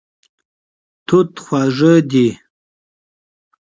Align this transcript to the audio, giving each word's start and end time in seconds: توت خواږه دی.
توت 1.07 1.31
خواږه 1.45 1.93
دی. 2.09 2.27